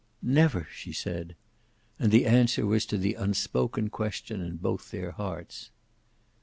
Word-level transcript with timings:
"Never!" 0.23 0.67
she 0.73 0.91
said. 0.93 1.35
And 1.99 2.11
the 2.11 2.25
answer 2.25 2.65
was 2.65 2.87
to 2.87 2.97
the 2.97 3.13
unspoken 3.13 3.91
question 3.91 4.41
in 4.41 4.57
both 4.57 4.89
their 4.89 5.11
hearts. 5.11 5.69